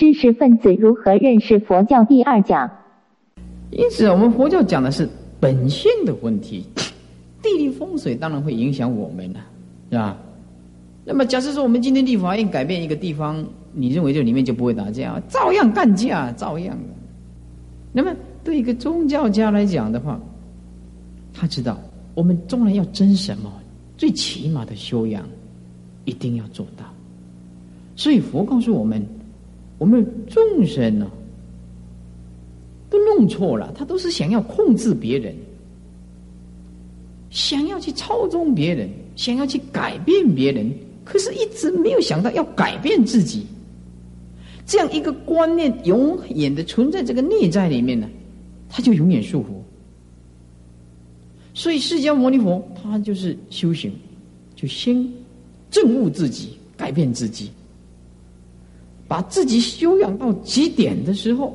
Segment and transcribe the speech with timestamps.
[0.00, 2.70] 知识分子如何认识佛教第二讲。
[3.70, 5.06] 因此，我们佛教讲的是
[5.38, 6.64] 本性的问题，
[7.42, 9.40] 地理风水当然会影响我们了，
[9.90, 10.16] 是吧？
[11.04, 13.44] 那么，假设说我们今天立法院改变一个地方，
[13.74, 15.20] 你认为这里面就不会打架？
[15.28, 16.74] 照样干架，照样。
[17.92, 18.10] 那么，
[18.42, 20.18] 对一个宗教家来讲的话，
[21.34, 21.78] 他知道
[22.14, 23.52] 我们中人要争什么，
[23.98, 25.28] 最起码的修养
[26.06, 26.86] 一定要做到。
[27.96, 29.06] 所以佛告诉我们，
[29.80, 31.10] 我们众生呢，
[32.90, 35.34] 都弄错了，他都是想要控制别人，
[37.30, 40.70] 想要去操纵别人，想要去改变别人。
[41.02, 43.46] 可是，一直没有想到要改变自己，
[44.66, 48.06] 这样一个观念永远的存在这个内在里面呢，
[48.68, 49.46] 他就永远束缚。
[51.54, 53.90] 所以，释迦牟尼佛他就是修行，
[54.54, 55.10] 就先
[55.70, 57.50] 证悟自己，改变自己，
[59.10, 61.52] 把自己修养到极点的时候，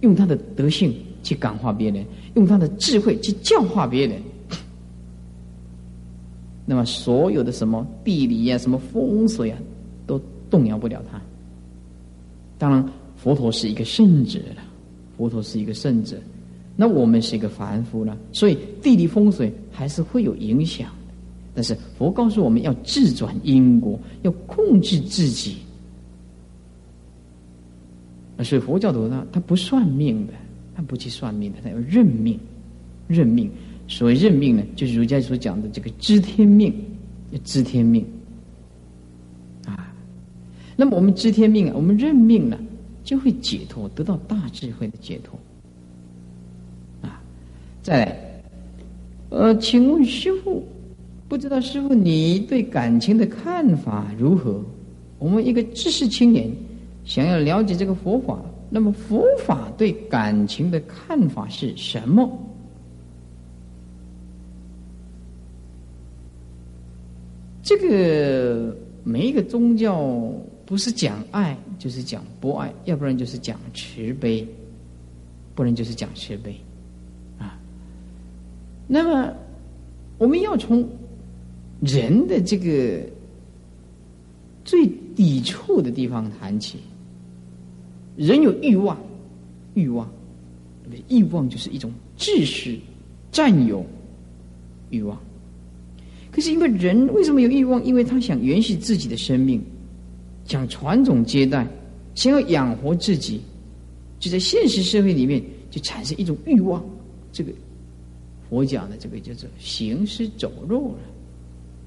[0.00, 0.90] 用他的德性
[1.22, 2.02] 去感化别人，
[2.34, 4.18] 用他的智慧去教化别人。
[6.64, 9.58] 那么，所有的什么地理呀、什么风水啊，
[10.06, 11.20] 都动摇不了他。
[12.56, 12.82] 当然，
[13.14, 14.62] 佛陀是一个圣者了，
[15.14, 16.16] 佛陀是一个圣者，
[16.74, 20.88] 那我们是一个凡夫了，所以地理风水还是会有影响。
[21.54, 25.56] 但是，佛告诉我们要自转因果，要控制自己。
[28.44, 30.32] 所以佛教徒呢，他不算命的，
[30.74, 32.38] 他不去算命的，他要认命，
[33.06, 33.50] 认命。
[33.88, 36.72] 所谓认命呢，就是儒家所讲的这个知天命，
[37.42, 38.04] 知天命
[39.64, 39.92] 啊。
[40.76, 42.58] 那么我们知天命啊，我们认命呢，
[43.02, 45.38] 就会解脱，得到大智慧的解脱
[47.00, 47.20] 啊。
[47.82, 48.42] 再来，
[49.30, 50.62] 呃，请问师傅，
[51.26, 54.62] 不知道师傅你对感情的看法如何？
[55.18, 56.48] 我们一个知识青年
[57.08, 62.30] 想要了解这个佛法，那么佛法对感情的看法是什么？
[67.62, 70.06] 这个每一个宗教
[70.66, 74.46] 不是讲爱，就是讲博爱，要不然就是讲慈悲，
[75.54, 76.54] 不然就是讲慈悲，
[77.38, 77.58] 啊。
[78.86, 79.32] 那么
[80.18, 80.86] 我们要从
[81.80, 83.02] 人的这个
[84.62, 86.78] 最抵触的地方谈起。
[88.18, 88.98] 人有欲望，
[89.74, 90.10] 欲望，
[91.08, 92.76] 欲望就是一种自私、
[93.30, 93.86] 占有
[94.90, 95.16] 欲望。
[96.32, 97.82] 可是因为人为什么有欲望？
[97.84, 99.62] 因为他想延续自己的生命，
[100.44, 101.64] 想传宗接代，
[102.16, 103.40] 想要养活自己，
[104.18, 105.40] 就在现实社会里面
[105.70, 106.84] 就产生一种欲望。
[107.32, 107.52] 这个
[108.50, 110.98] 佛讲的这个叫做行尸走肉了，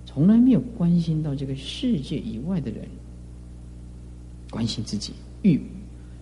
[0.05, 2.87] 从来没有关心到这个世界以外的人，
[4.49, 5.59] 关心自己欲，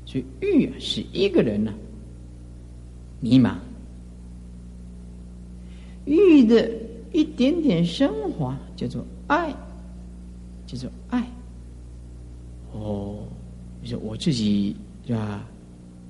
[0.09, 1.72] 所以欲啊是一个人呢
[3.22, 3.53] 迷茫，
[6.06, 6.68] 欲的。
[7.12, 9.52] 一点点升华叫做爱，
[10.68, 11.28] 叫做爱。
[12.72, 13.24] 哦，
[13.81, 14.75] 你说我自己
[15.08, 15.44] 是吧？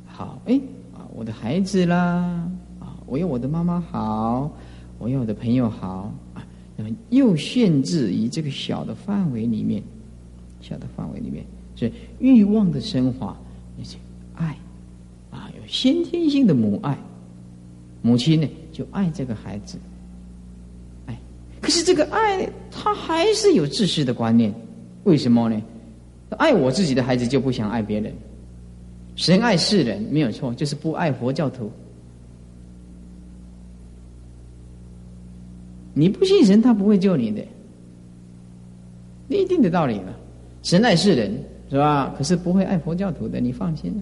[0.05, 0.59] 好，哎
[0.93, 2.51] 啊，我的孩子啦，
[2.81, 4.51] 啊，我有我的妈妈好，
[4.97, 6.45] 我有我的朋友好啊。
[6.75, 9.81] 那么又限制于这个小的范围里面，
[10.59, 11.45] 小的范围里面，
[11.77, 13.39] 所以欲望的升华，
[13.79, 13.95] 那是
[14.35, 14.57] 爱
[15.31, 16.97] 啊，有先天性的母爱，
[18.01, 19.77] 母亲呢就爱这个孩子。
[21.05, 21.17] 哎
[21.61, 24.53] 可是这个爱，他还是有自私的观念，
[25.05, 25.61] 为什么呢？
[26.37, 28.13] 爱我自己的孩子就不想爱别人。
[29.15, 31.71] 神爱世人没有错，就是不爱佛教徒。
[35.93, 37.45] 你不信神，他不会救你的，
[39.29, 40.15] 一定的道理了。
[40.63, 41.33] 神爱世人
[41.69, 42.13] 是吧？
[42.17, 43.93] 可是不会爱佛教徒的，你放心。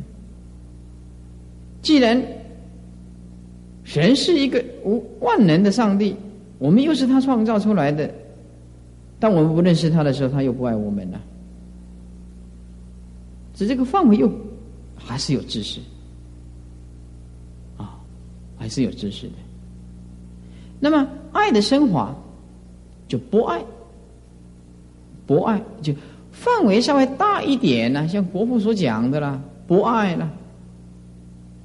[1.81, 2.21] 既然
[3.83, 6.15] 神是一个无万能的上帝。
[6.59, 8.11] 我们又是他创造出来的，
[9.19, 11.21] 当我们不认识他的时候，他又不爱我们了。
[13.53, 14.27] 只这个范围又
[14.95, 15.79] 还是有知识
[17.77, 17.99] 啊，
[18.57, 19.33] 还是有知识的。
[20.79, 22.11] 那么爱的升华
[23.07, 23.63] 就博爱，
[25.27, 25.93] 博爱就
[26.39, 30.29] 范围稍微大一点呢，像国父所讲的啦，博爱啦，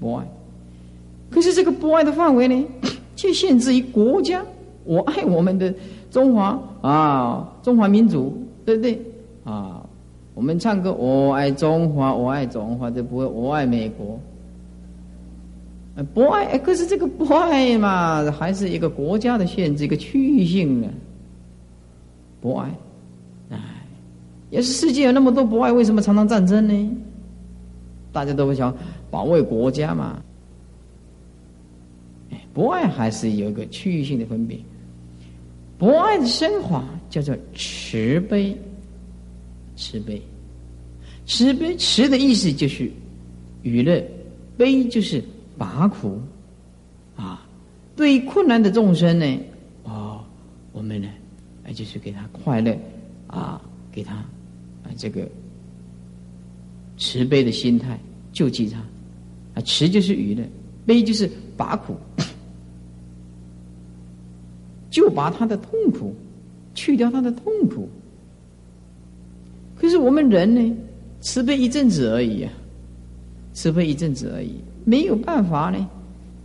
[0.01, 0.27] 博爱。
[1.31, 2.67] 可是这个博爱的范围呢，
[3.15, 4.43] 却限制于国家。
[4.85, 5.73] 我爱我们的
[6.11, 9.01] 中华啊，中华民族，对不对
[9.45, 9.81] 啊？
[10.35, 14.19] 我们唱歌，我爱中华，我爱中华，就不会我爱美国。
[16.15, 20.89] 不爱，可是这个不爱嘛，还是一个国家的限制，一个区域性的
[22.41, 22.69] 不爱。
[24.53, 26.97] 哎，要是世界有那么多博爱，为什么常常战争呢？
[28.13, 28.77] 大家都会想
[29.11, 30.23] 保卫国家嘛。
[32.53, 34.59] 博爱还是有一个区域性的分别。
[35.79, 38.55] 博爱的升华叫做慈悲，
[39.75, 40.21] 慈悲，
[41.27, 42.91] 慈悲慈的意思就是
[43.63, 44.07] 娱乐，
[44.57, 45.25] 悲就是
[45.57, 46.21] 拔苦
[47.17, 47.47] 啊。
[47.97, 49.39] 对于困难的众生呢，
[49.85, 50.23] 哦，
[50.73, 51.09] 我们呢，
[51.65, 52.77] 哎，就是给他快乐
[53.27, 53.61] 啊，
[53.91, 54.23] 给他
[54.85, 55.29] 啊这个
[56.99, 57.99] 慈悲的心态，
[58.33, 58.79] 救济他
[59.55, 59.63] 啊。
[59.65, 60.45] 慈就是娱乐，
[60.87, 61.97] 悲就是拔苦。
[64.91, 66.15] 就把他的痛苦
[66.75, 67.89] 去掉，他的痛苦。
[69.75, 70.77] 可是我们人呢，
[71.21, 72.53] 慈悲一阵子而已啊，
[73.55, 75.89] 慈悲一阵子而已，没有办法呢。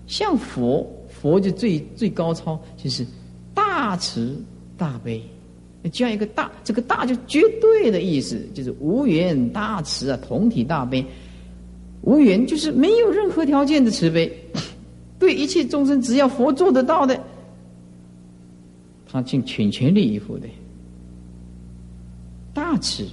[0.08, 3.06] 像佛，佛就最最高超，就是
[3.54, 4.42] 大慈
[4.78, 5.22] 大悲。
[5.92, 11.06] 这样一个大，这个大就绝对的意思，就是无缘大慈啊，同体大悲。
[12.02, 14.32] 无缘就是没有任何条件的慈悲，
[15.20, 17.20] 对一切众生，只要佛做得到的。
[19.10, 20.48] 他尽全全力以赴的
[22.54, 23.06] 大慈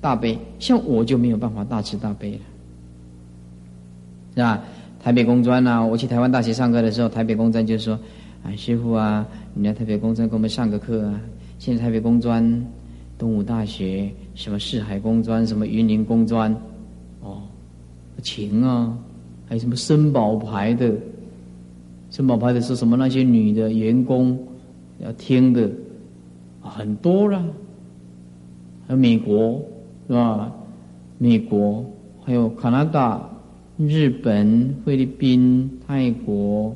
[0.00, 2.38] 大悲，像我就没有办法大慈大悲了，
[4.34, 4.62] 是吧？
[5.02, 7.96] 台北工专呐，我去台湾大学上课的时候，台北工专就说
[8.46, 11.20] ：“啊，师傅啊，你来台北工专给我们上个课啊！
[11.58, 12.64] 现在台北工专、
[13.18, 16.54] 东吴大学、什么四海工专、什么云林工专，
[17.22, 17.42] 哦，
[18.22, 18.96] 琴啊，
[19.48, 20.94] 还有什么森宝牌的。”
[22.08, 22.96] 森宝牌的是什么？
[22.96, 24.38] 那些女的员工
[25.00, 25.68] 要听的
[26.60, 27.42] 很多了，
[28.86, 29.60] 还有美国
[30.06, 30.52] 是吧？
[31.18, 31.84] 美国
[32.24, 33.28] 还有加拿大、
[33.76, 36.72] 日本、菲律宾、泰国，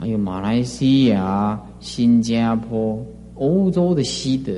[0.00, 3.04] 还有马来西亚、新加坡、
[3.34, 4.50] 欧洲的西德，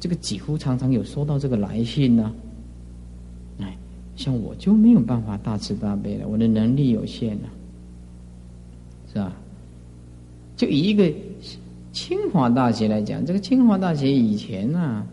[0.00, 2.34] 这个几乎常常有收到这个来信呢。
[3.60, 3.78] 哎，
[4.16, 7.48] 像我就没有办法大慈大悲了，我的能力有限了。
[9.12, 9.32] 是吧？
[10.56, 11.12] 就以一个
[11.92, 15.06] 清华大学来讲，这个清华大学以前啊，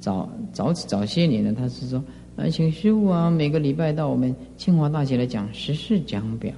[0.00, 2.02] 早早早些年呢，他是说，
[2.34, 6.52] 呃，请师傅啊，每个礼拜到我们清华大学来讲十事讲表，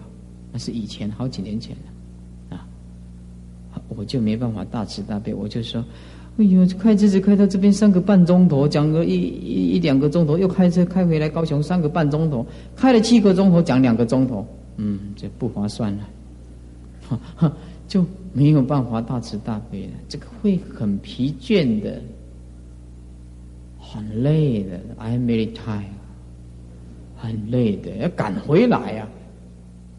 [0.51, 1.93] 那是以前好几年前了，
[3.89, 5.85] 我就没办法大慈大悲，我就说，
[6.39, 14.47] 哎呦，开车子开到这边三个半钟头，讲个一一一两个钟头，又开车开回来高雄三个半钟头，开了七个钟头讲两个钟头，
[14.77, 16.09] 嗯，这不划算了。
[17.87, 22.03] 就没有办法大慈大悲了，这个会很疲倦的，
[23.79, 24.81] 很累的。
[24.97, 25.85] I am very tired，
[27.17, 29.09] 很累的，要赶回来呀，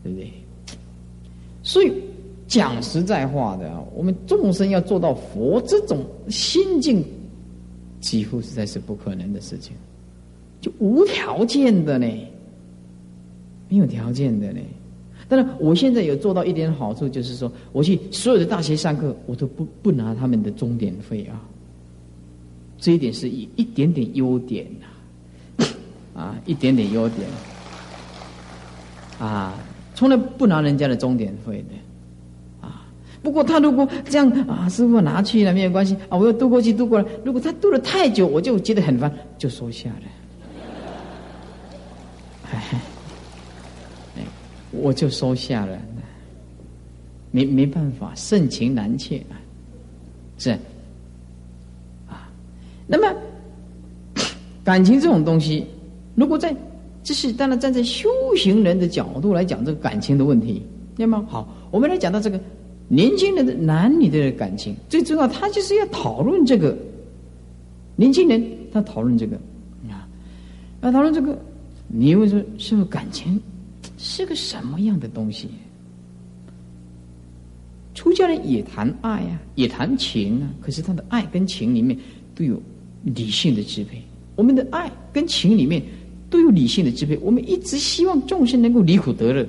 [0.03, 0.29] 对不对？
[1.63, 1.93] 所以
[2.47, 7.03] 讲实在话的，我们众生要做到佛这种心境，
[7.99, 9.73] 几乎实在是不可能的事情，
[10.61, 12.07] 就无条件的呢，
[13.67, 14.59] 没有条件的呢。
[15.29, 21.41] 但是，我现在有做到一点好处，就是说，我去所有的大学上课，我都不不拿他们的终点费啊。
[22.79, 25.65] 这一点是一一点点优点呐，
[26.15, 27.27] 啊，一点点优点，
[29.19, 29.59] 啊，
[29.95, 31.75] 从来不拿人家的终点费的，
[33.21, 37.05] 不过他如果这样啊，师傅拿去了没有关系啊，我要渡过去渡过来。
[37.23, 40.05] 如果他渡了太久，我就觉得很烦，就收下了。
[42.51, 42.81] 哎。
[44.79, 45.79] 我就收下了，
[47.31, 49.39] 没没办法，盛情难却啊，
[50.37, 50.51] 是
[52.05, 52.29] 啊。
[52.85, 53.17] 那么
[54.65, 55.65] 感情这种东西，
[56.15, 56.53] 如果在
[57.01, 60.61] 这是当然站在修行人的角度来讲这个感情的问题，
[60.97, 62.39] 那么好，我们来讲到这个
[62.87, 66.77] 年轻人的男女的感情，最重要，他就是要讨论这个
[67.95, 68.41] 年轻人，
[68.71, 69.35] 他讨论这个
[69.89, 70.07] 啊，
[70.81, 71.37] 要讨论这个，
[71.87, 73.39] 你会说是不是感情？
[73.97, 75.47] 是个什么样的东西？
[77.93, 80.53] 出家人也谈爱啊，也谈情啊。
[80.61, 81.97] 可是他的爱跟情里面
[82.35, 82.61] 都有
[83.03, 84.01] 理性的支配。
[84.35, 85.81] 我们的爱跟情里面
[86.29, 87.17] 都有理性的支配。
[87.17, 89.45] 我们一直希望众生能够离苦得乐。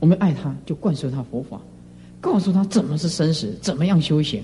[0.00, 1.60] 我们爱他，就灌输他佛法，
[2.20, 4.42] 告诉他怎么是生死，怎么样修行。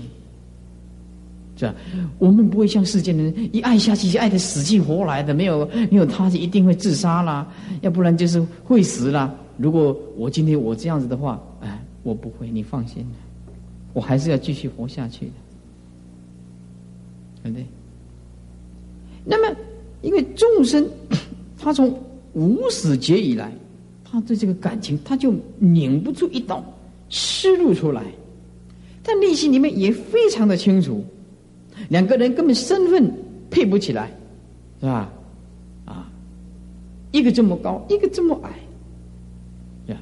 [1.57, 1.73] 是吧？
[2.19, 9.33] 我们不会像世间的人一爱下去就爱的死去活来的，没有没有他就一定会自杀啦，要不然就是会死啦。
[9.57, 13.07] 如果我今天我这样子的话，哎，我不会，你放心，
[13.93, 15.31] 我还是要继续活下去的，
[17.43, 17.65] 对不对？
[19.23, 19.57] 那么，
[20.01, 20.85] 因为众生
[21.57, 21.97] 他从
[22.33, 23.49] 无始劫以来，
[24.15, 26.63] 他对这个感情他就拧不出一道
[27.09, 28.01] 思路出来，
[29.03, 31.03] 但内心里面也非常的清楚。
[31.89, 33.13] 两个人根本身份
[33.51, 34.09] 配不起来，
[34.79, 35.11] 是吧？
[35.83, 36.09] 啊，
[37.11, 39.97] 一个这么高，一个这么矮，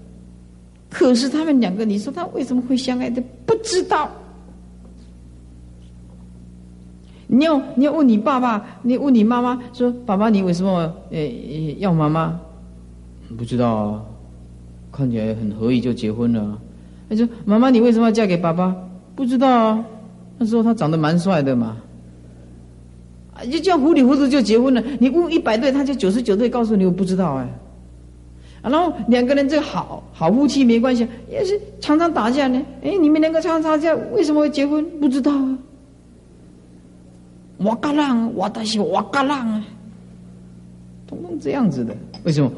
[0.91, 3.19] 可是他们两个，你说他为什么会相爱的？
[3.47, 4.11] 不知道。
[7.25, 11.19] 你要你要问你爸爸，你问你妈妈，说爸爸，你为什么呃
[11.79, 12.39] 要妈妈？
[13.37, 14.01] 不知道啊，
[14.91, 16.59] 看起来很合意就结婚了。
[17.09, 18.75] 他说妈妈，你为什么要嫁给爸爸？
[19.15, 19.85] 不知道啊。
[20.37, 21.77] 那时候他长得蛮帅的嘛，
[23.35, 24.83] 啊就这样糊里糊涂就结婚了。
[24.99, 27.47] 你问一百对，他就九十九对告诉你我不知道哎。
[28.63, 32.61] 然后两个人这好好夫妻没关系，也是常常打架呢。
[32.81, 34.83] 哎，你们两个常常打架，为什么会结婚？
[34.99, 35.57] 不知道啊。
[37.57, 39.65] 我嘎浪，我担心我嘎浪啊，
[41.07, 41.95] 通通这样子的。
[42.23, 42.51] 为什么？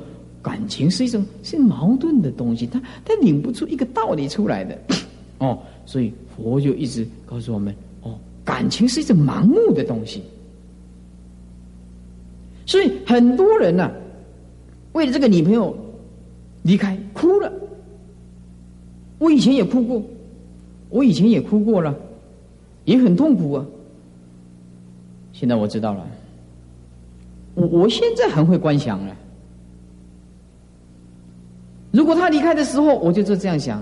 [0.46, 4.78] 感情是一种是矛盾的东西，他他领不出一个道理出来的。
[5.40, 7.74] 哦，所以佛就一直告诉我们：
[8.04, 10.22] 哦，感情是一种盲目的东西。
[12.68, 13.92] 所以很多人呢，
[14.94, 15.75] 为了这个女朋友
[16.62, 17.52] 离开，哭了。
[19.18, 20.04] 我以前也哭过，
[20.90, 21.96] 我以前也哭过了，
[22.84, 23.66] 也很痛苦啊。
[25.34, 26.08] 现在我知道了，
[27.56, 29.16] 我我现在很会观想了。
[31.96, 33.82] 如果他离开的时候，我就是这样想，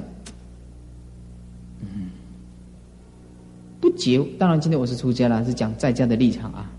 [1.82, 2.12] 嗯，
[3.82, 4.20] 不结。
[4.38, 6.72] 当然，今天我是出家了，是讲在家的立场啊。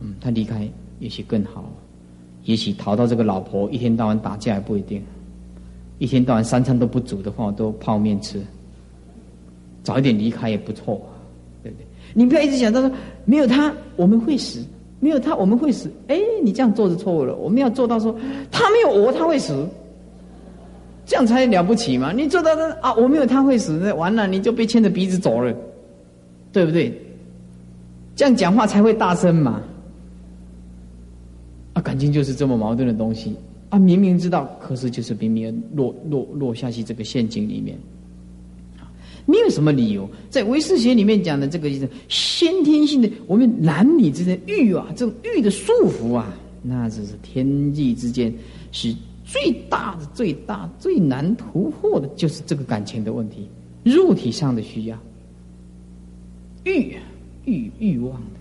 [0.00, 1.72] 嗯，他离开也许更好，
[2.42, 5.00] 也许逃到这个老婆一天到晚打架也不一定，
[5.98, 8.42] 一天到晚三餐都不煮的话，都泡面吃，
[9.84, 11.00] 早一点离开也不错，
[11.62, 11.86] 对不对？
[12.12, 12.90] 你不要一直想到说
[13.24, 14.64] 没有他我们会死，
[14.98, 15.88] 没有他我们会死。
[16.08, 17.36] 哎，你这样做是错误了。
[17.36, 18.12] 我们要做到说
[18.50, 19.64] 他没有我他会死，
[21.06, 22.12] 这样才了不起嘛。
[22.12, 25.54] 你做到的啊，我没有他会死，那完了你就被牵着鼻子走了，
[26.52, 26.92] 对不对？
[28.16, 29.60] 这样讲话才会大声嘛。
[31.72, 33.34] 啊，感情就是这么矛盾的东西
[33.68, 33.78] 啊！
[33.78, 37.76] 明明知道，可是就是明明落落落下去这个陷阱里面。
[39.26, 46.32] 没有什么理由，在唯识学里面讲的这个是先天性的，我们男女之间欲啊，这种欲的束缚啊，
[46.62, 48.32] 那只是天地之间
[48.70, 48.94] 是
[49.24, 53.48] 最大的、最大、最难突破的，就是这个感情的问题，
[53.82, 54.98] 肉体上的需要，
[56.64, 56.94] 欲
[57.44, 58.38] 欲欲望的，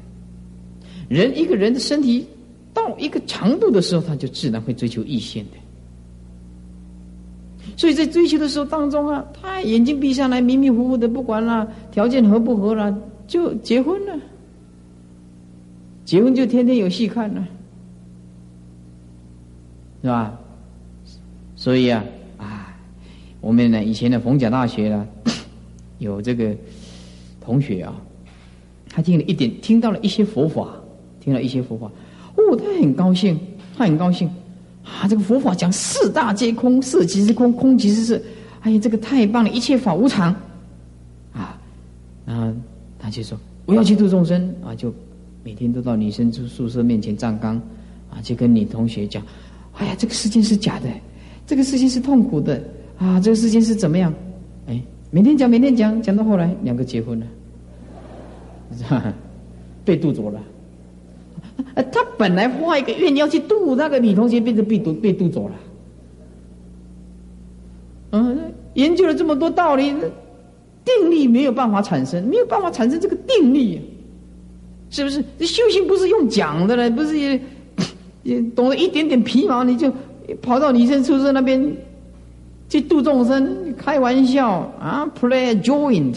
[1.10, 2.26] 人一个人的身体
[2.74, 5.58] 到一个长度的时候，他就自然会追求异性的。
[7.78, 14.20] 所以在追求的时候当中啊，他眼睛闭上来，迷迷糊糊的，不管了，条件合不合了，就结婚了。
[16.04, 17.48] 结婚就天天有戏看了，
[20.02, 20.38] 是吧？
[21.64, 22.04] 所以啊，
[22.38, 22.76] 啊，
[23.40, 25.08] 我们呢以前的逢甲大学呢，
[25.98, 26.54] 有这个
[27.40, 27.96] 同学啊，
[28.90, 30.68] 他听了一点，听到了一些佛法，
[31.22, 31.90] 听了一些佛法，
[32.36, 33.40] 哦，他很高兴，
[33.78, 34.30] 他很高兴。
[34.84, 38.22] 啊，这个佛法讲四大皆空，色即是空，空即是色。
[38.60, 39.50] 哎呀，这个太棒了！
[39.50, 40.36] 一切法无常。
[41.32, 41.58] 啊，
[42.26, 42.54] 然后
[43.00, 44.94] 他就说：“我要去度众生啊！”就
[45.46, 47.56] 每天都到女生住宿舍面前站岗
[48.12, 49.24] 啊，就跟女同学讲
[49.80, 50.90] ：“哎呀，这个世界是假的，
[51.46, 52.62] 这个事情是痛苦的
[52.98, 54.14] 啊，这个事情是怎么样？”
[54.68, 54.82] 哎，
[55.12, 57.26] 每天讲，每天讲，讲到后来，两个结婚了，
[59.84, 60.42] 被渡走了。
[61.76, 65.56] 他本来画一个愿要去渡那个女同学，变成被渡被渡走了。
[68.12, 68.38] 嗯，
[68.74, 69.94] 研究了这么多道理，
[70.86, 73.82] 定力没有办法产生，没有办法产生这个定力，
[74.90, 75.24] 是不是？
[75.38, 77.40] 这修行不是用讲的了，不是也
[78.24, 79.92] 也懂了一点点皮毛，你就
[80.42, 81.76] 跑到女生宿舍那边
[82.70, 83.76] 去度众生？
[83.76, 84.50] 开玩笑
[84.80, 86.16] 啊，play joint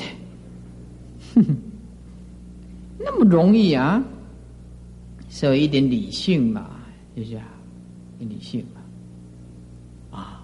[1.34, 1.56] 哼哼
[2.98, 4.02] 那么容易啊？
[5.28, 6.70] 是有一点理性嘛，
[7.16, 7.44] 就是啊？
[8.18, 10.42] 理性嘛，啊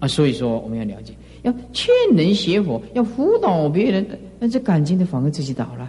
[0.00, 0.08] 啊！
[0.08, 4.06] 所以说我们要了解，要劝人学佛，要辅导别人，
[4.38, 5.84] 那这感情的反而自己倒了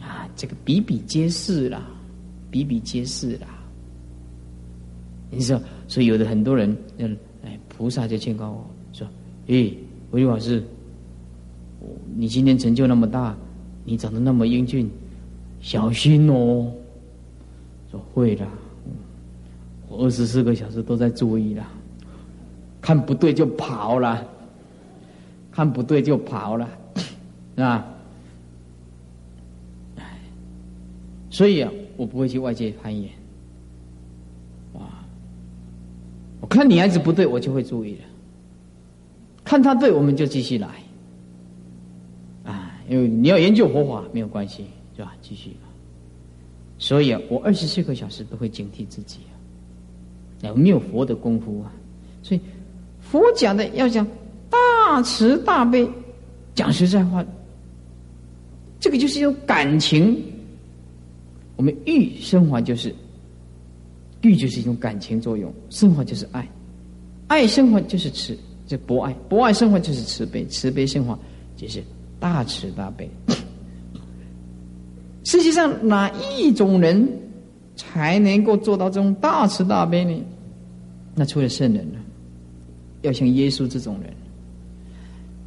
[0.00, 0.28] 啊！
[0.36, 1.82] 这个比比皆是啦，
[2.50, 3.48] 比比皆是啦。
[5.30, 9.06] 你说，所以有的很多人，嗯，哎，菩萨就劝告我说
[9.48, 9.70] ：“哎，
[10.12, 10.62] 维老师，
[12.14, 13.36] 你今天成就那么大，
[13.84, 14.90] 你长得那么英俊。”
[15.58, 16.70] 小心哦！
[17.90, 18.46] 说会的，
[19.88, 21.66] 我二十四个小时都在注意了，
[22.80, 24.24] 看不对就跑了，
[25.50, 26.68] 看不对就跑了，
[27.56, 27.84] 是吧？
[31.30, 33.10] 所以啊，我不会去外界攀岩。
[34.74, 34.82] 哇！
[36.46, 38.04] 我看女孩子不对，我就会注意了；
[39.42, 40.68] 看他对，我们就继续来。
[42.44, 44.64] 啊，因为你要研究佛法没有关系，
[44.96, 45.12] 是吧？
[45.20, 45.50] 继续。
[46.78, 49.18] 所以啊，我二十四个小时都会警惕自己
[50.40, 51.72] 啊，有没有佛的功夫啊？
[52.22, 52.40] 所以
[53.00, 54.06] 佛讲的要讲
[54.48, 55.90] 大慈大悲，
[56.54, 57.26] 讲实在话，
[58.78, 60.16] 这个就是一种感情。
[61.56, 62.94] 我们欲升华就是
[64.26, 66.46] 欲，就是一种感情作用；升华就是爱，
[67.28, 71.18] 爱升华就是慈，这博爱；博爱升华就是慈悲，慈悲升华
[71.56, 71.82] 就是
[72.18, 73.08] 大慈大悲。
[75.24, 77.08] 实际上，哪一种人
[77.76, 80.22] 才能够做到这种大慈大悲呢？
[81.14, 81.98] 那除了圣人呢？
[83.02, 84.12] 要像耶稣这种人，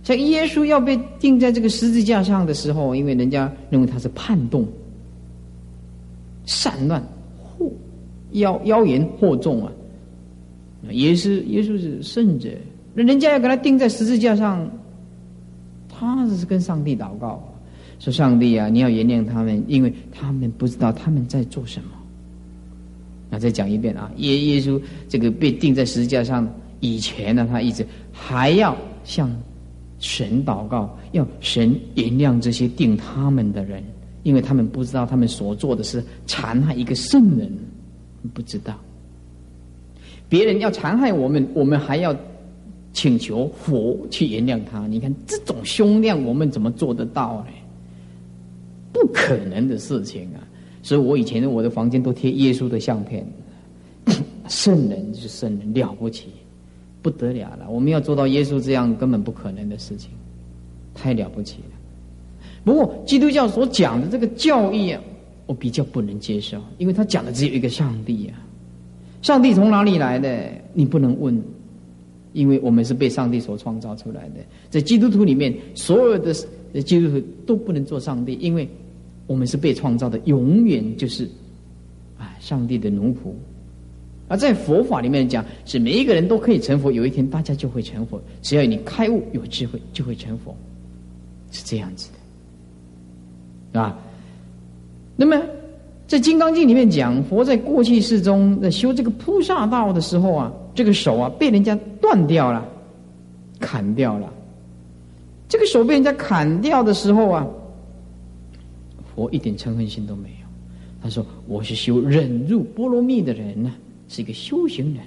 [0.04, 4.66] 像耶稣要被钉在这个十字架上的时候，因为人家认为他是叛动、
[6.46, 7.04] 散乱、
[8.32, 9.72] 妖妖言惑众啊。
[10.92, 12.50] 耶稣，耶稣是圣者，
[12.94, 14.70] 那人家要给他钉在十字架上，
[15.90, 17.44] 他这是跟上帝祷告。
[18.00, 21.90] 说上帝啊，你要原谅他们，因为他们不知道他们在做什么。
[23.30, 26.48] 那再讲一遍啊，耶耶稣这个被钉在十字架上
[26.80, 29.30] 以前呢，他一直还要向
[30.00, 33.84] 神祷告，要神原谅这些定他们的人，
[34.24, 37.52] 因为他们不知道他们所做的是残害一个圣人，
[38.34, 38.78] 不知道。
[40.28, 42.16] 别人要残害我们，我们还要
[42.94, 44.86] 请求佛去原谅他。
[44.88, 47.54] 你看这种胸量，我们怎么做得到呢？
[48.92, 50.42] 不可能的事情啊！
[50.82, 53.26] 所以我以前我的房间都贴耶稣的相片，
[54.50, 56.30] 圣人就是圣人，了不起，
[57.02, 57.70] 不得了了。
[57.70, 60.10] 我们要做到耶稣这样根本不可能的事情，
[60.96, 61.76] 太了不起了。
[62.64, 65.02] 不过基督教所讲的这个教义啊，
[65.50, 68.38] 我比较不能接受，因为他讲的只有一个上帝啊，
[69.24, 70.48] 上帝从哪里来的？
[70.76, 71.42] 你不能问，
[72.34, 74.36] 因为我们是被上帝所创造出来的。
[74.70, 76.32] 在基督徒里面，所有的。
[76.86, 78.70] 基督徒都不能做上帝，因为
[79.26, 81.28] 我们是被创造的，永远就是
[82.16, 83.34] 啊，上帝的奴仆。
[84.28, 88.22] 而在佛法里面讲，是每一个人都可以成佛，有一天大家就会成佛。
[88.44, 90.56] 只要你开悟、有智慧，就会成佛，
[91.50, 92.12] 是这样子
[93.74, 93.98] 的啊。
[95.20, 95.38] 那么
[96.08, 102.66] 在《金刚经》里面讲，佛在过去世中在修这个菩萨道的时候啊，这个手啊被人家断掉了，
[103.60, 104.32] 砍掉了。
[105.50, 107.46] 这个手被人家砍掉的时候啊，
[109.14, 110.48] 佛一点嗔恨心都没有。
[111.04, 113.74] 他说：“我是修忍辱波罗蜜的人呢，
[114.08, 115.04] 是一个修行人。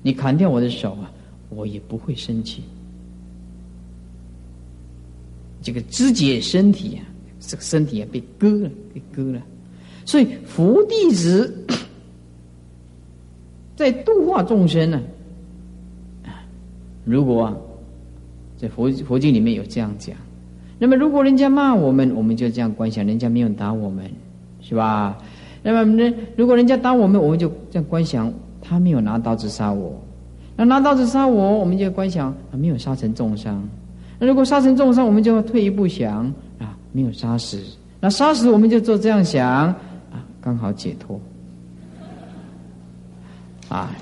[0.00, 1.10] 你砍掉我的手啊，
[1.48, 2.62] 我也不会生气。
[5.60, 7.02] 这个肢解身体啊，
[7.40, 9.42] 这个身体啊被割了，被割了。
[10.06, 11.66] 所以佛弟子
[13.76, 14.98] 在度化众生呢，
[17.04, 17.56] 如果。”啊。
[18.58, 20.16] 在佛佛经里面有这样讲，
[20.78, 24.10] 那么如果人家骂我们，我们就这样观想，人家没有打我们，
[24.62, 25.18] 是吧？
[25.62, 29.94] 那么人如果人家打我们，我们就这样观想，他没有拿刀子杀我。
[30.56, 33.62] 那拿刀子杀我，我们就观想，啊，没有杀成重伤。
[34.18, 36.24] 那如果杀成重伤，我们就退一步想，
[36.58, 37.62] 啊，没有杀死。
[38.00, 39.74] 那杀死，我们就做这样想，
[40.46, 41.20] 刚好解脱。
[43.68, 43.92] 啊。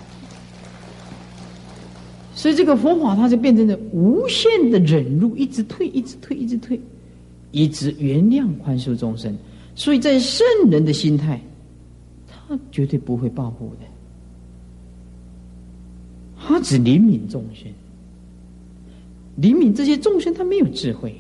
[2.35, 6.79] 所以这个佛法，它就变成了无限的忍辱，一直退，一直退，一直退，
[7.51, 9.35] 一直原谅宽恕众生。
[9.75, 11.41] 所以在圣人的心态，
[12.29, 13.87] 他绝对不会报复的，
[16.37, 17.73] 他只怜悯众生，
[19.41, 21.19] 怜悯这些众生，他没有智慧，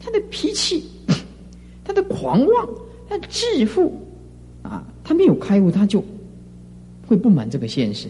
[0.00, 0.84] 他的脾气，
[1.84, 2.68] 他的狂妄，
[3.08, 3.92] 他致富，
[4.62, 6.04] 啊，他没有开悟，他就
[7.06, 8.08] 会不满这个现实。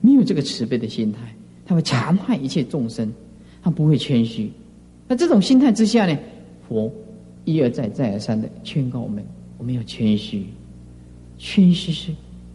[0.00, 1.18] 没有这个慈悲的心态，
[1.66, 3.12] 他会残害一切众生，
[3.62, 4.50] 他不会谦虚。
[5.06, 6.16] 那这种心态之下呢，
[6.68, 6.92] 佛
[7.44, 9.24] 一而再、再而三的劝告我们：
[9.58, 10.46] 我们要谦虚，
[11.36, 12.12] 谦虚是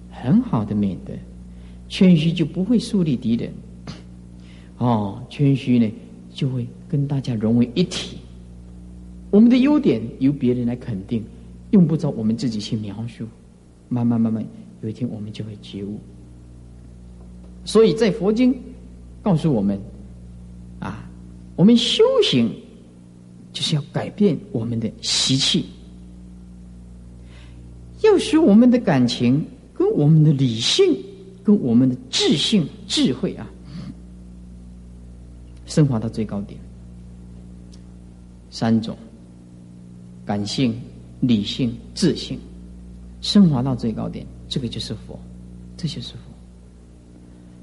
[0.10, 1.14] 很好的美德，
[1.90, 3.52] 谦虚就不会树立敌人。
[4.78, 5.92] 哦，谦虚呢，
[6.34, 8.18] 就会跟大家融为一体。
[9.32, 11.24] 我们的优点由别人来肯定，
[11.74, 13.28] 用不着我们自己去描述。
[13.90, 14.44] 慢慢慢慢，
[14.82, 16.00] 有一天我们就会觉悟。
[17.64, 18.60] 所以在佛经
[19.22, 19.80] 告诉我们，
[20.80, 21.08] 啊，
[21.56, 22.52] 我们修行
[23.52, 25.66] 就是要改变我们的习气，
[28.02, 30.98] 要使我们的感情跟我们的理性、
[31.44, 33.48] 跟我们的智性、智慧啊，
[35.68, 36.60] 升华到最高点。
[38.50, 38.98] 三种
[40.26, 40.80] 感性、
[41.26, 42.38] 理性、自信，
[43.22, 45.18] 升华到最高点，这个就是佛，
[45.78, 46.20] 这就是佛。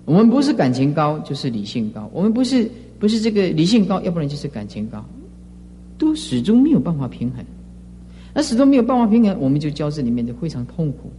[0.07, 2.69] 我们不是感情高，就是理性高；我们不是
[2.99, 5.05] 不是这个理性高，要不然就是感情高。
[5.99, 7.45] 都始终没有办法平衡。
[8.33, 11.13] 那始终没有办法平衡，我们就交织里面就非常痛苦。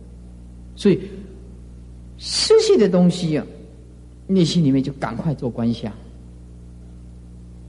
[0.75, 0.99] 所以
[2.17, 3.45] 失去的东西啊，
[4.25, 5.93] 内心里面就赶快做观想，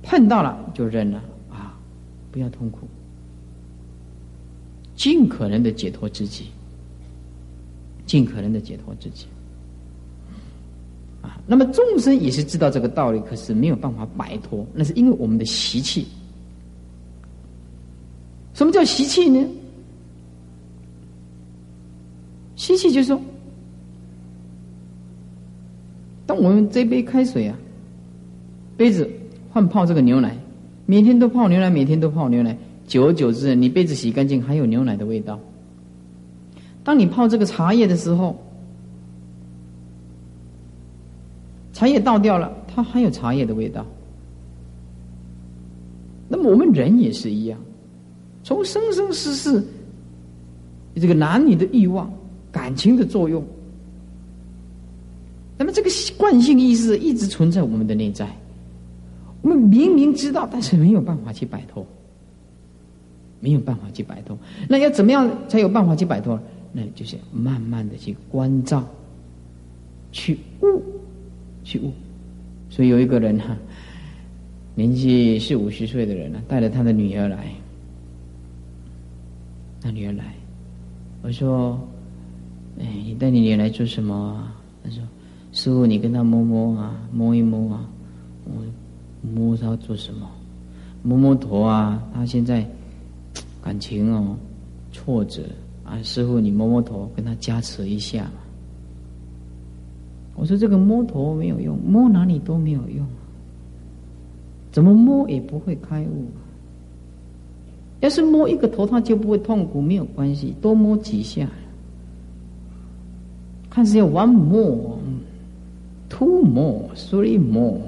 [0.02, 1.78] 碰到了就认了啊，
[2.30, 2.88] 不要痛苦，
[5.02, 6.44] 尽可能的解脱自己，
[8.06, 9.26] 尽可能的解脱自己。
[11.20, 16.06] 啊，那么众生也是知道这个道理，可是没有办法摆脱，那是因为我们的习气。
[18.54, 19.44] 什么叫习气呢？
[22.54, 23.20] 习气就是说，
[26.26, 27.58] 当我们这杯开水啊，
[28.76, 29.10] 杯子
[29.50, 30.38] 换泡这个牛奶，
[30.86, 35.38] 每天都泡牛奶，每天都泡牛奶，久而久之，你杯子洗干净还有牛奶的味道。
[36.84, 38.36] 当你泡这个茶叶的时候，
[41.72, 43.86] 茶叶倒掉了，它还有茶叶的味道。
[46.28, 47.58] 那么我们人也是一样。
[48.42, 49.62] 从生生世世，
[50.96, 52.12] 这个男女的欲望、
[52.50, 53.44] 感情的作用，
[55.56, 58.28] 那么这个惯性意识一直存在我们的内在。
[59.42, 61.86] 我们明明知道，但是没有办法去摆脱，
[63.42, 64.38] 没有办法去摆脱。
[64.68, 66.40] 那要怎么样才有办法去摆脱？
[66.72, 68.82] 那就是慢慢的去关照，
[70.12, 70.82] 去悟，
[71.64, 71.92] 去悟。
[72.70, 73.54] 所以有一个人哈，
[74.74, 77.52] 年纪四五十岁的人呢，带着他的女儿来。
[79.82, 80.32] 那女儿来，
[81.22, 81.78] 我说
[82.80, 85.02] ：“哎，你带你女儿来做什么啊？”他说
[85.52, 87.84] ：“师傅，你跟她摸摸啊，摸一摸啊。”
[88.46, 88.62] 我
[89.34, 90.26] 摸她做什么？
[91.02, 92.02] 摸摸头啊。
[92.14, 92.66] 她现在
[93.62, 94.36] 感情哦
[94.92, 95.42] 挫折
[95.84, 96.02] 啊。
[96.02, 98.30] 师傅，你摸摸头，跟他加持一下。
[100.34, 103.06] 我说：“这个摸头没有用，摸哪里都没有用，
[104.70, 106.26] 怎么摸也不会开悟。”
[108.00, 111.48] 要是摸一个头，他就不会痛苦，没有关系，多摸几下。
[113.70, 115.02] 看是要 one more，two
[116.42, 117.78] more，three more，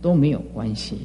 [0.00, 0.96] 都没有关系。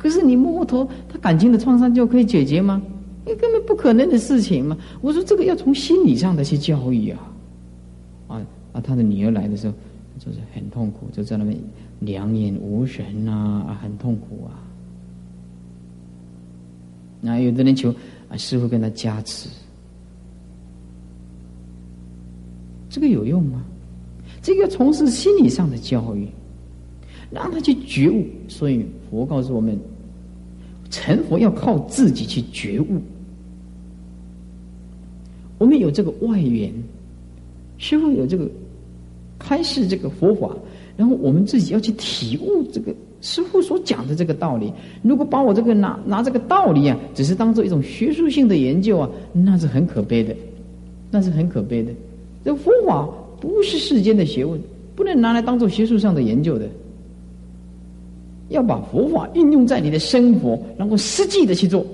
[0.00, 2.80] 可是你摸摸头，他感情的创伤就可以解决吗？
[3.26, 4.74] 那根本不可能的事情嘛！
[5.02, 7.20] 我说这个要从心理上的去教育啊！
[8.28, 8.80] 啊啊！
[8.80, 9.74] 他的女儿来的时候，
[10.18, 11.54] 就是很痛苦，就在那边
[11.98, 14.56] 两眼无神啊，啊，很痛苦啊。
[17.20, 17.94] 那有的人求
[18.30, 19.50] 啊，师傅跟他加持，
[22.88, 23.62] 这个有用吗？
[24.40, 26.26] 这个从事心理上的教育，
[27.30, 28.26] 让他去觉悟。
[28.48, 29.78] 所以佛告诉我们，
[30.90, 33.00] 成佛要靠自己去觉悟。
[35.58, 36.72] 我们有这个外援，
[37.78, 38.48] 师傅有这个
[39.38, 40.56] 开示这个佛法，
[40.96, 42.94] 然后我们自己要去体悟这个。
[43.22, 50.34] 师傅所讲的这个道理，如果把我这个拿拿这个道理啊，只是当做一种学术性的研究啊，那是很可悲的，
[51.10, 51.92] 那是很可悲的。
[52.42, 53.06] 这佛法
[53.38, 54.58] 不是世间的学问，
[54.96, 56.66] 不能拿来当做学术上的研究的。
[58.50, 61.84] 要把佛法运用在你的生活，然后实际的去做，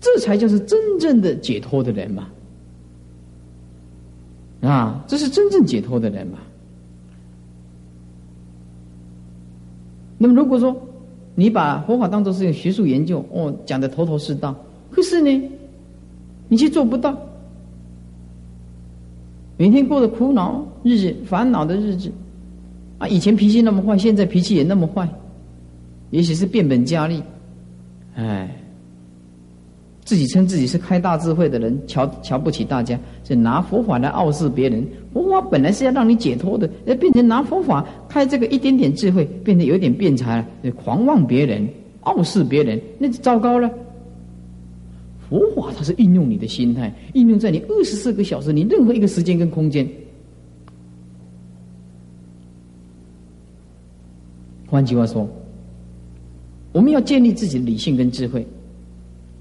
[0.00, 2.28] 这才叫是真正的解脱的人嘛。
[4.60, 6.38] 啊，这是真正解脱的人嘛。
[10.16, 10.74] 那么，如果说
[11.34, 14.56] 你把佛法当做是一个学术研究，哦，讲的头头是道，
[14.90, 15.50] 可是呢，
[16.48, 17.14] 你却做不到，
[19.58, 22.10] 每天过着苦恼日子、烦恼的日子，
[22.98, 25.06] 啊，以前脾气那么坏，现在脾气也那么坏，
[26.14, 27.20] 也许是变本加厉，
[28.14, 28.48] 哎。
[30.04, 32.96] 自己称自己是开大智慧的人，瞧瞧不起大家，
[33.26, 34.86] 是拿佛法来傲视别人。
[35.14, 41.66] 佛法本来是要让你解脱的，那变成拿佛法开这个一点点智慧，变得有点变才了，狂妄别人、
[42.02, 43.68] 傲视别人，那就糟糕了。
[45.26, 49.88] 佛法它是运用你的心态，运用在你二十四个小时，你任何一个时间跟空间。
[54.66, 55.26] 换句话说，
[56.74, 58.44] 我们要建立自己的理性跟智慧。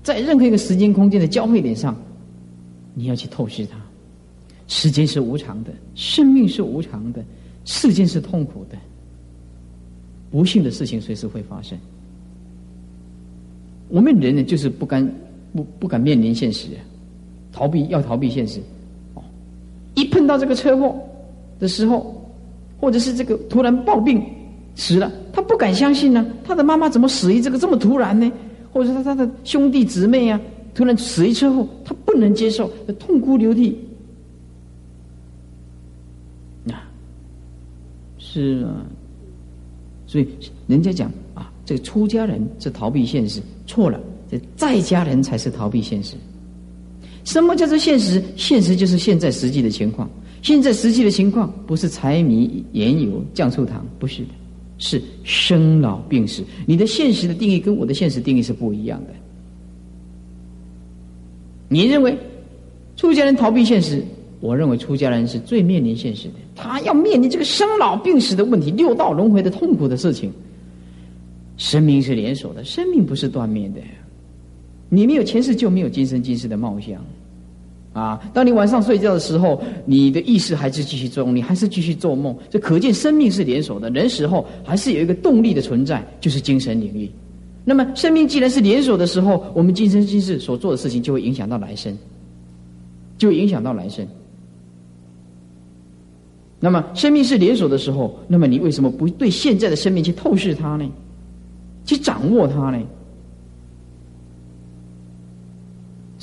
[0.04, 1.98] 在任何一个时间空间的交汇点上，
[2.94, 3.78] 你要去透视它。
[4.68, 7.26] 时间是无常的，生命是无常的，
[7.66, 8.78] 世间是痛苦的，
[10.30, 11.76] 不幸的事情随时会发生。
[13.90, 15.04] 我们人呢，就是不敢
[15.56, 16.68] 不不敢面临现实，
[17.52, 18.60] 逃避要逃避现实。
[19.16, 19.24] 哦，
[19.96, 20.96] 一碰到这个车祸
[21.60, 22.16] 的时候，
[22.80, 24.24] 或者是这个突然暴病
[24.76, 28.32] 死了，他不敢相信呢，他的妈妈怎么死于这个这么突然呢？
[28.72, 30.40] 或者他他的兄弟姊妹啊，
[30.74, 33.78] 突然死于车祸，他不能接受，痛哭流涕。
[36.70, 36.88] 啊，
[38.18, 38.86] 是啊，
[40.08, 40.28] 所以
[40.68, 44.00] 人家讲啊，这个出家人是逃避现实，错了，
[44.32, 46.16] 这在家人才是逃避现实。
[47.24, 48.22] 什么叫做现实？
[48.36, 50.10] 现实就是现在实际的情况。
[50.42, 54.30] 现在实际的情况不是柴米盐油酱醋糖，不是的，
[54.84, 56.44] 是生老病死。
[56.66, 59.14] 你的现实的定义跟我的现实定义是不一样的。
[61.70, 62.18] 你认为
[62.98, 64.04] 出家人逃避现实？
[64.42, 66.34] 我认为出家人是最面临现实的。
[66.54, 70.30] 他要面临这个生老病死的问题，六道轮回的痛苦的事情。
[71.56, 73.80] 生命是连锁的，生命不是断灭的。
[74.90, 77.02] 你没有前世，就没有今生今世的貌相。
[77.94, 78.20] 啊！
[78.34, 82.36] 当你晚上睡觉的时候，你的意识还是继续作用，你还是继续做梦。
[82.50, 87.10] 这可见生命是连锁的，人死后还是有一个动力的存在，就是精神领域。
[87.64, 91.96] 那么，生命既然是连锁的时候，我们今生今世所做的事情就会影响到来生，
[93.18, 94.06] 就会影响到来生。
[96.60, 100.90] 那么，生命是连锁的时候，那么你为什么不对现在的生命去透视它呢？
[101.86, 102.82] 去掌握它呢？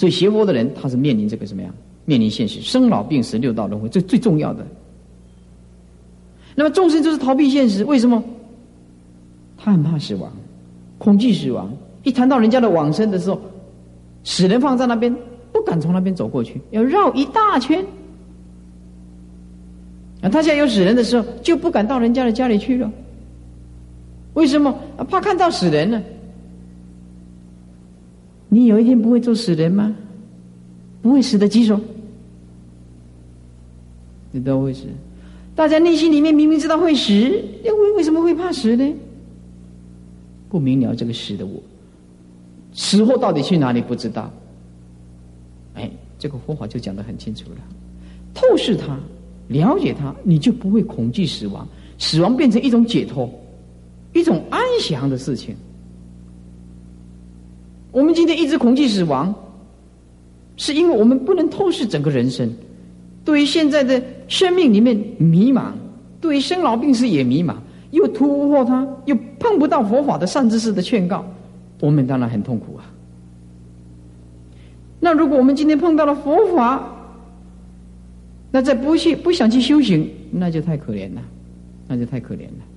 [0.01, 1.71] 所以学佛的人，他是面临这个什么样？
[2.07, 4.67] 面临现实，生老病死六道轮回，这最重要的。
[6.55, 8.25] 那么众生就是逃避现实，为什么？
[9.59, 10.33] 他很怕死亡，
[10.97, 11.71] 恐惧死亡。
[12.03, 13.39] 一谈到人家的往生的时候，
[14.25, 15.15] 死人放在那边，
[15.53, 17.85] 不敢从那边走过去，要绕一大圈。
[20.23, 22.91] 啊，他现在有死人的时候，就不敢到人家的家里去了。
[24.33, 24.75] 为什么？
[24.97, 26.03] 啊，怕看到死人呢。
[28.51, 29.97] 你有一天不会做死人吗？
[31.01, 31.81] 不会死的举手。
[34.33, 34.83] 你都会死。
[35.55, 37.13] 大家内心里面明明知道会死，
[37.65, 38.95] 为为什么会怕死呢？
[40.49, 41.63] 不明了这个死的我，
[42.75, 44.31] 死后到底去哪里不知道。
[45.75, 47.57] 哎，这个佛法就讲得很清楚了。
[48.35, 48.99] 透视它，
[49.49, 51.67] 了解它，你就不会恐惧死亡。
[51.99, 53.31] 死亡变成一种解脱，
[54.13, 55.55] 一种安详的事情。
[57.93, 59.35] 我们今天一直恐惧死亡，
[60.57, 62.49] 是因为我们不能透视整个人生，
[63.25, 65.73] 对于现在的生命里面迷茫，
[66.21, 67.55] 对于生老病死也迷茫，
[67.91, 71.25] 又突破它，又碰不到佛法的善知识的劝告，
[71.81, 72.85] 我们当然很痛苦啊。
[75.01, 76.97] 那如果我们今天碰到了佛法，
[78.53, 81.23] 那再不去不想去修行，那就太可怜了，
[81.89, 82.70] 那就太可怜了。